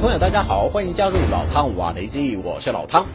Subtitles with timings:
[0.00, 3.06] 朋友，大家好，欢迎加入老汤瓦雷基，我是老汤。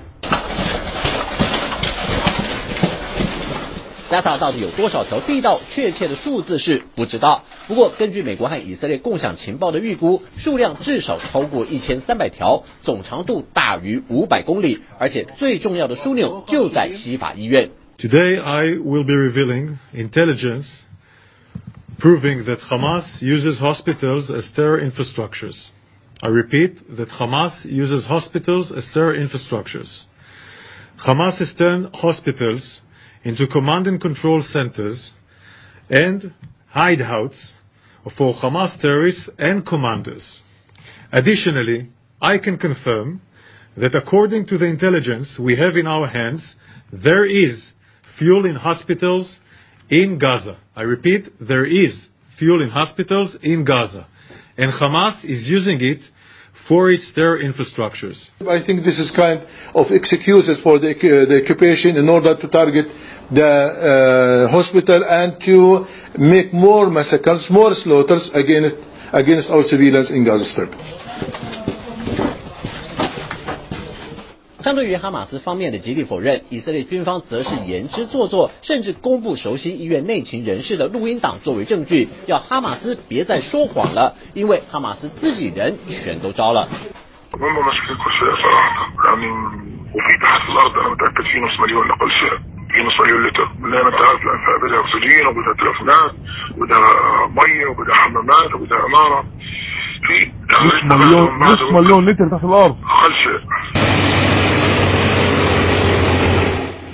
[4.07, 5.59] 加萨到底有多少条地道？
[5.73, 7.43] 确切的数字是不知道。
[7.67, 17.71] 不过，根据美国和以色列共享情报的预估，数量至少超过一千三百条，总长度大于五百公里，而且最重要的枢纽就在西法医院。
[17.97, 20.67] Today, I will be revealing intelligence
[21.99, 25.55] proving that Hamas uses hospitals as terror infrastructures.
[26.21, 30.03] I repeat that Hamas uses hospitals as their infrastructures.
[31.05, 32.79] Hamas has turned hospitals
[33.23, 35.11] into command and control centers
[35.89, 36.33] and
[36.73, 37.35] hideouts
[38.17, 40.39] for Hamas terrorists and commanders.
[41.11, 41.89] Additionally,
[42.21, 43.21] I can confirm
[43.75, 46.55] that according to the intelligence we have in our hands,
[46.93, 47.61] there is
[48.17, 49.39] fuel in hospitals
[49.89, 50.57] in Gaza.
[50.75, 51.93] I repeat, there is
[52.39, 54.07] fuel in hospitals in Gaza.
[54.57, 55.99] And Hamas is using it
[56.67, 58.17] for its terror infrastructures.
[58.41, 62.47] I think this is kind of excuses for the, uh, the occupation in order to
[62.47, 62.85] target
[63.31, 65.85] the uh, hospital and to
[66.17, 68.75] make more massacres, more slaughters against,
[69.13, 71.54] against our civilians in Gaza Strip.
[74.65, 86.67] 相对于哈马斯方面的极力否认，以色列军方则是言之做作，甚至公布熟悉医院内情人士的录音档作为证据，要哈马斯别再说谎了，因为哈马斯自己人全都招了。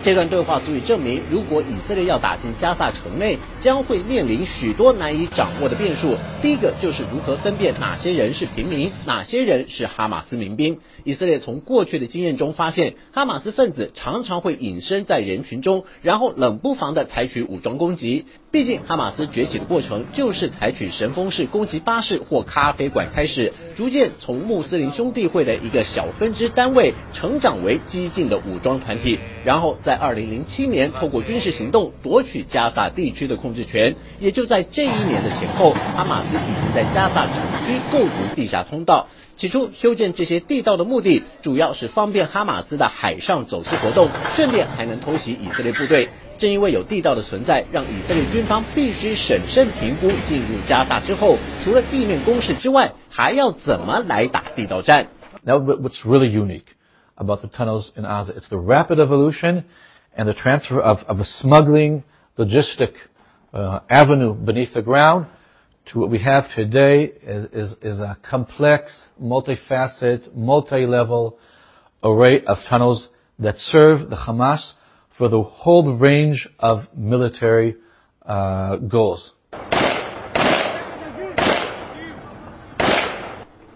[0.04, 6.18] 这段对话足以证明，如果以色列要打进加萨城内，将会面临许多难以掌握的变数。
[6.42, 10.80] 第一个就是如何分辨哪些人是平民，哪些人是哈马斯民兵。
[11.04, 18.26] 以色列从过去的经验中发现，哈马斯分子常常会隐身在人群中，然后冷不防的采取武装攻击。
[18.52, 33.96] 毕竟，哈马斯崛起的过程就是采取神风式攻击巴士或咖啡馆开始，逐渐从穆斯林兄弟会的一个小分支单位成长为激进的武装团体，然后在二零零七年透过军事行动夺取加萨地区的控制权。
[34.20, 37.36] 也就在这一年的前后，哈马斯已经在加萨城
[37.66, 39.08] 区构筑地下通道。
[39.38, 46.10] 起初修建这些地道的目的，主要是方便哈马斯的海上走私活动，顺便还能偷袭以色列部队。
[46.41, 55.07] 正因为有地道的存在，让以色列军方必须审慎评估进入加萨之后，除了地面攻势之外，还要怎么来打地道战。
[55.45, 56.67] Now, what's really unique
[57.17, 58.33] about the tunnels in Gaza?
[58.33, 59.65] It's the rapid evolution
[60.17, 62.03] and the transfer of, of a smuggling
[62.37, 62.93] logistic
[63.53, 65.27] uh, avenue beneath the ground
[65.93, 68.93] to what we have today is, is, is a complex,
[69.23, 71.39] multifaceted, multi-level
[72.03, 73.09] array of tunnels
[73.39, 74.73] that serve the Hamas
[75.22, 77.76] for the whole range of military
[78.26, 79.22] uh, goals.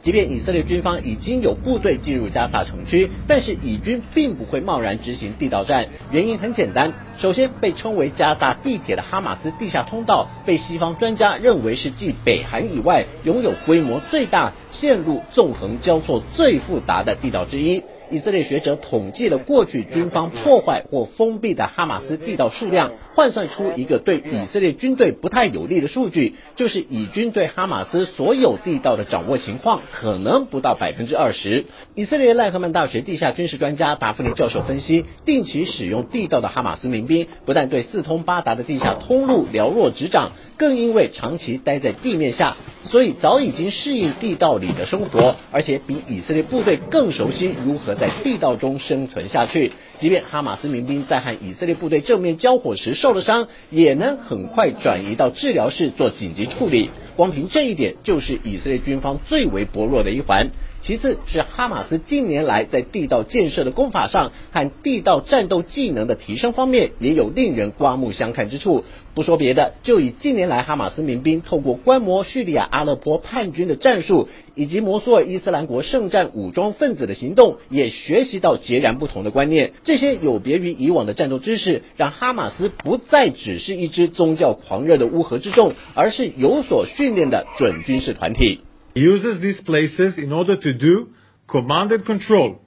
[0.01, 5.88] 即便以色列军方已经有部队进入加萨城区，但是以军并不会贸然执行地道战。
[6.11, 17.83] 原因很简单，首先被称为加大地铁的哈马斯地下通道，被西方专家认为是继北韩以外拥有规模最大、线路纵横交错最复杂的地道之一。
[18.11, 31.65] 以色列学者统计了过去军方破坏或封闭的哈马斯地道数量，换算出一个对以色列军队不太有利的数据，就是以军对哈马斯所有地道的掌握情况可能不到百分之二十。
[31.95, 47.95] 以色列赖赫曼大学地下军事专家达夫尼教授分析，定期使用地道的哈马斯民兵不但对四通八达的地下通路了若指掌，更因为长期待在地面下，所以早已经适应地道里的生活，而且比以色列部队更熟悉如何。
[47.95, 56.89] 在地道中生存下去，即便哈马斯民兵在和以色列部队正面交火时受了伤，也能很快转移到治疗室做紧急处理。
[57.15, 60.50] 光凭这一点，就是以色列军方最为薄弱的一环。
[60.81, 68.85] 其次是哈马斯近年来在地道建设的功法上和地道战斗技能的提升方面，也有令人刮目相看之处。
[69.15, 79.71] 不说别的，就以近年来哈马斯民兵透过观摩叙利亚阿勒颇叛军的战术，以及摩苏尔伊斯兰国圣战武装分子的行动，也学习到截然不同的观念。
[79.85, 88.61] 这些有别于以往的战斗知识，让哈马斯不再只是一支宗教狂热的乌合之众，而是有所训练的准军事团体。
[88.94, 91.11] uses these places in order to do
[91.46, 92.58] command and control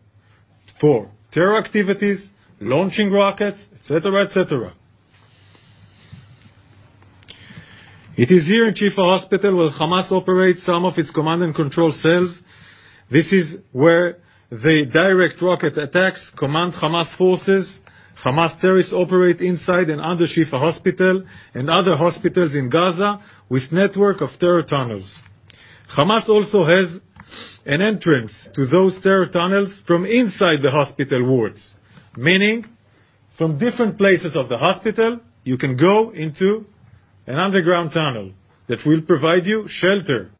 [0.79, 2.19] for terror activities,
[2.59, 4.73] launching rockets, etc., etc.
[8.15, 11.91] It is here in Chifa Hospital where Hamas operates some of its command and control
[12.01, 12.33] cells
[13.13, 14.17] This is where
[14.49, 17.67] the direct rocket attacks command Hamas forces.
[18.24, 21.24] Hamas terrorists operate inside and under Shifa Hospital
[21.54, 25.08] and other hospitals in Gaza with network of terror tunnels.
[25.96, 27.00] Hamas also has
[27.64, 31.74] an entrance to those terror tunnels from inside the hospital wards,
[32.16, 32.64] meaning
[33.36, 36.66] from different places of the hospital, you can go into
[37.26, 38.32] an underground tunnel
[38.68, 40.30] that will provide you shelter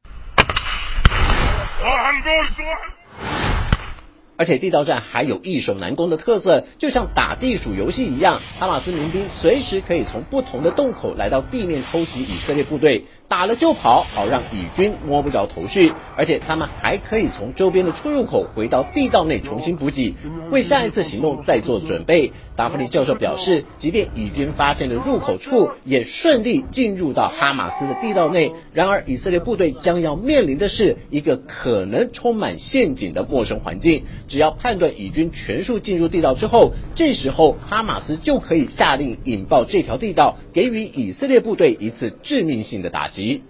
[4.38, 13.04] 而且地道战还有易守难攻的特色，就像打地鼠游戏一样，哈马斯民兵随时可以从不同的洞口来到地面偷袭以色列部队。
[13.28, 15.92] 打了就跑，好让以军摸不着头绪。
[16.16, 20.14] 而且他们还可以从周边的出入口回到地道内重新补给，
[20.50, 22.32] 为下一次行动再做准备。
[22.56, 28.50] 达弗利教授表示，即便以军发现了入口处，也顺利进入到哈马斯的地道内。
[28.72, 34.04] 然而，以色列部队将要面临的是一个可能充满陷阱的陌生环境。
[34.28, 43.42] 只要判断以军全数进入地道之后，这时候哈马斯就可以下令引爆这条地道，给予以色列部队一次致命性的打击。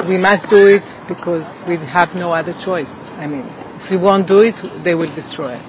[0.00, 2.88] We must do it because we have no other choice.
[3.18, 3.44] I mean,
[3.80, 5.62] if we won't do it, they will destroy us.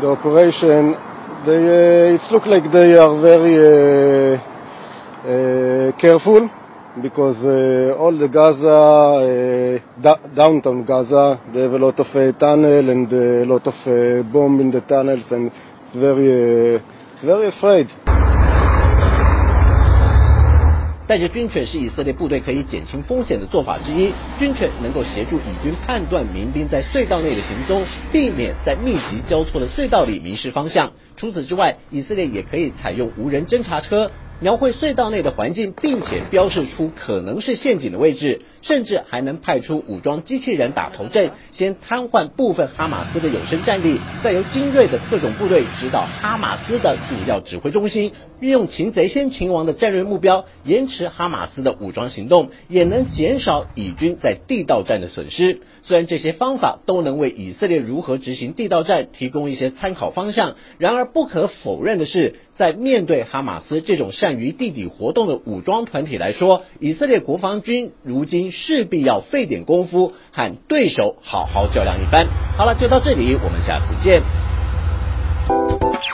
[0.00, 0.94] The operation,
[1.44, 4.38] they, uh, it looks like they are very uh,
[5.26, 6.48] uh, careful
[7.02, 12.90] because uh, all the Gaza, uh, downtown Gaza, they have a lot of uh, tunnel
[12.90, 15.50] and a lot of uh, bomb in the tunnels, and
[15.86, 16.80] it's very, uh,
[17.14, 17.88] it's very afraid.
[21.06, 24.12] 带着军犬是以色列部队可以减轻风险的做法之一。
[24.38, 30.90] 军犬能够协助以军判断民兵在隧道内的行踪，避免在密集交错的隧道里迷失方向。
[31.16, 34.10] 除此之外，以色列也可以采用无人侦察车。
[34.40, 55.60] 描绘隧道内的环境，并且标示出可能是陷阱的位置，甚至还能派出武装机器人打头阵，先瘫痪部分哈马斯的有生战力，再由精锐的特种部队指导哈马斯的主要指挥中心，运用擒贼先擒王的战略目标，延迟哈马斯的武装行动，也能减少以军在地道战的损失。
[55.82, 72.26] 虽然这些方法都能为以色列如何执行地道战提供一些参考方向，然而不可否认的是，在面对哈马斯这种善于地底活动的武装团体来说，以色列国防军如今势必要费点功夫和对手好好较量一番。
[72.56, 74.22] 好了，就到这里，我们下次见。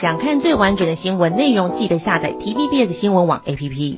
[0.01, 3.97] 想看最完整的新闻内容，记得下载 TVBS 新闻网 APP。